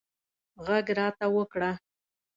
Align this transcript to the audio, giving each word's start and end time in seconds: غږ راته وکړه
غږ 0.65 0.85
راته 0.97 1.25
وکړه 1.35 1.71